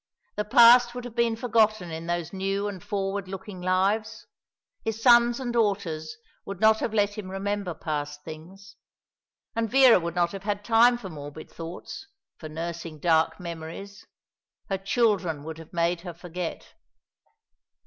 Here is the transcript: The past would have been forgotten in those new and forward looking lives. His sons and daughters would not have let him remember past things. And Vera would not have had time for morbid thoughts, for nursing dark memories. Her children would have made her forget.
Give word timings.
The 0.35 0.45
past 0.45 0.95
would 0.95 1.05
have 1.05 1.13
been 1.13 1.35
forgotten 1.35 1.91
in 1.91 2.07
those 2.07 2.33
new 2.33 2.67
and 2.67 2.83
forward 2.83 3.27
looking 3.27 3.61
lives. 3.61 4.25
His 4.83 4.99
sons 4.99 5.39
and 5.39 5.53
daughters 5.53 6.17
would 6.43 6.59
not 6.59 6.79
have 6.79 6.91
let 6.91 7.19
him 7.19 7.29
remember 7.29 7.75
past 7.75 8.23
things. 8.23 8.77
And 9.55 9.69
Vera 9.69 9.99
would 9.99 10.15
not 10.15 10.31
have 10.31 10.41
had 10.41 10.65
time 10.65 10.97
for 10.97 11.09
morbid 11.09 11.51
thoughts, 11.51 12.07
for 12.39 12.49
nursing 12.49 12.97
dark 12.97 13.39
memories. 13.39 14.07
Her 14.71 14.79
children 14.79 15.43
would 15.43 15.59
have 15.59 15.71
made 15.71 16.01
her 16.01 16.15
forget. 16.15 16.73